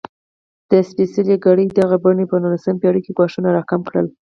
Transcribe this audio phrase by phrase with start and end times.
[0.69, 4.07] د سپېڅلې کړۍ دغې بڼې په نولسمه پېړۍ کې ګواښونه راکم کړل.